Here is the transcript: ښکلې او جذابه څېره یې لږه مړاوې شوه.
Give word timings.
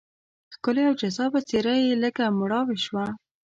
ښکلې 0.53 0.83
او 0.89 0.93
جذابه 1.01 1.39
څېره 1.49 1.73
یې 1.83 1.93
لږه 2.03 2.25
مړاوې 2.39 2.77
شوه. 2.85 3.05